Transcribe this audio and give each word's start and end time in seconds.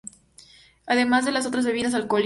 Además 0.87 1.25
de 1.25 1.47
otras 1.47 1.63
bebidas 1.63 1.93
alcohólicas. 1.93 2.19